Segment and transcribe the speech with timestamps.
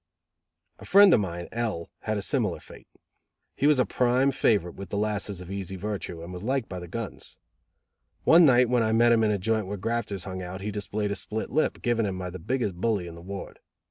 [0.79, 2.87] A friend of mine, L, had a similar fate.
[3.55, 6.79] He was a prime favorite with the lasses of easy virtue, and was liked by
[6.79, 7.37] the guns.
[8.23, 11.11] One night when I met him in a joint where grafters hung out, he displayed
[11.11, 13.59] a split lip, given him by the biggest bully in the ward.